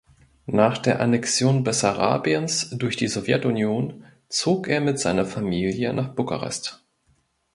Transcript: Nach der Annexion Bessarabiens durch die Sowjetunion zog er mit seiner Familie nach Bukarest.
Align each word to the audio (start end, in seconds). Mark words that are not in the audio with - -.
Nach 0.47 0.79
der 0.79 0.99
Annexion 0.99 1.63
Bessarabiens 1.63 2.71
durch 2.71 2.97
die 2.97 3.07
Sowjetunion 3.07 4.03
zog 4.29 4.67
er 4.67 4.81
mit 4.81 4.97
seiner 4.97 5.27
Familie 5.27 5.93
nach 5.93 6.07
Bukarest. 6.15 6.83